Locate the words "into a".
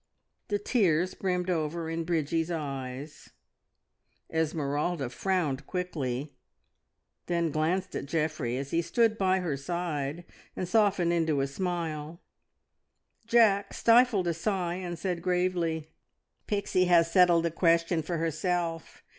11.13-11.45